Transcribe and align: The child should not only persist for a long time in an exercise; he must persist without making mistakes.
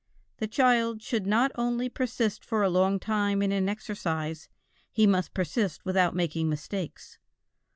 The 0.37 0.47
child 0.47 1.03
should 1.03 1.27
not 1.27 1.51
only 1.53 1.87
persist 1.87 2.43
for 2.43 2.63
a 2.63 2.71
long 2.71 2.99
time 2.99 3.43
in 3.43 3.51
an 3.51 3.69
exercise; 3.69 4.49
he 4.91 5.05
must 5.05 5.35
persist 5.35 5.85
without 5.85 6.15
making 6.15 6.49
mistakes. 6.49 7.19